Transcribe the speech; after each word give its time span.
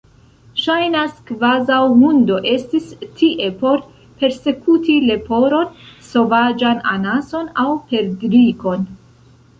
Ŝajnas 0.59 1.11
kvazaŭ 1.27 1.81
hundo 1.99 2.37
estis 2.53 2.87
tie 3.19 3.51
por 3.61 3.83
persekuti 4.23 4.97
leporon, 5.11 5.71
sovaĝan 6.11 6.83
anason 6.97 7.53
aŭ 7.67 7.71
perdrikon. 7.93 8.89